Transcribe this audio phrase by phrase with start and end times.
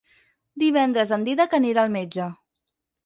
[0.63, 2.31] Divendres en Dídac anirà al metge.